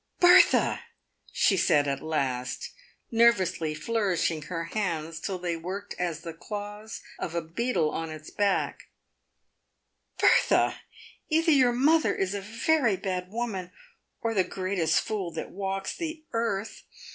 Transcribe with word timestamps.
"Bertha!" 0.19 0.79
she 1.31 1.55
at 1.71 2.01
last 2.01 2.61
said, 2.63 2.69
nervously 3.11 3.75
flourishing 3.75 4.41
her 4.41 4.63
hands 4.63 5.19
till 5.19 5.37
they 5.37 5.55
worked 5.55 5.93
as 5.99 6.21
the 6.21 6.33
claws 6.33 7.01
of 7.19 7.35
a 7.35 7.41
beetle 7.43 7.91
on 7.91 8.09
its 8.09 8.31
back," 8.31 8.85
Bertha! 10.19 10.79
either 11.29 11.51
your 11.51 11.71
mother 11.71 12.15
is 12.15 12.33
a 12.33 12.41
very 12.41 12.95
bad 12.97 13.29
woman, 13.29 13.71
or 14.21 14.33
the 14.33 14.43
greatest 14.43 14.99
fool 15.01 15.29
that 15.33 15.51
walks 15.51 15.95
the 15.95 16.23
earth. 16.33 16.81